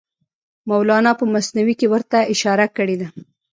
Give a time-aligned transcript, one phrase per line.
[0.69, 3.07] مولانا په مثنوي کې ورته اشاره کړې ده.